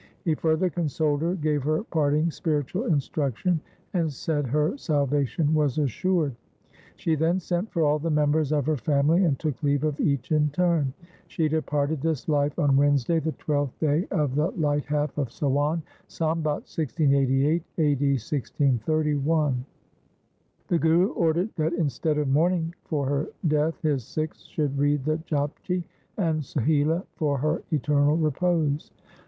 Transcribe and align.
He 0.25 0.33
further 0.33 0.67
consoled 0.71 1.21
her, 1.21 1.35
gave 1.35 1.61
her 1.61 1.83
parting 1.83 2.31
spiritual 2.31 2.85
instruction, 2.85 3.61
and 3.93 4.11
said 4.11 4.47
her 4.47 4.75
salvation 4.75 5.53
was 5.53 5.77
assured. 5.77 6.35
She 6.95 7.13
then 7.13 7.39
sent 7.39 7.71
for 7.71 7.83
all 7.83 7.99
the 7.99 8.09
members 8.09 8.51
of 8.51 8.65
her 8.65 8.77
family, 8.77 9.25
and 9.25 9.37
took 9.37 9.61
leave 9.61 9.83
of 9.83 9.99
each 9.99 10.31
in 10.31 10.49
turn. 10.49 10.91
She 11.27 11.47
departed 11.47 12.01
this 12.01 12.27
life 12.27 12.57
on 12.57 12.77
Wednesday, 12.77 13.19
the 13.19 13.33
twelfth 13.33 13.77
day 13.77 14.07
of 14.09 14.33
the 14.33 14.49
light 14.53 14.85
half 14.85 15.15
of 15.19 15.29
Sawan, 15.31 15.83
Sambat 16.07 16.65
1688 16.65 17.63
(a.d. 17.77 17.89
1631). 18.13 19.63
The 20.69 20.79
Guru 20.79 21.09
ordered 21.09 21.49
that 21.57 21.73
instead 21.73 22.17
of 22.17 22.27
mourning 22.27 22.73
for 22.85 23.05
her 23.07 23.27
death 23.47 23.79
his 23.83 24.03
Sikhs 24.03 24.45
should 24.45 24.79
read 24.79 25.05
the 25.05 25.17
Japji 25.17 25.83
and 26.17 26.41
Sohila 26.41 27.05
for 27.17 27.37
her 27.37 27.61
eternal 27.71 28.17
repose. 28.17 28.89